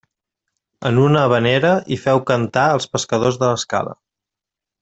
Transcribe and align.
En 0.89 0.97
una 1.01 1.25
havanera, 1.25 1.75
hi 1.89 1.99
feu 2.07 2.23
cantar 2.31 2.65
Els 2.79 2.91
Pescadors 2.97 3.41
de 3.45 3.51
l'Escala. 3.53 3.99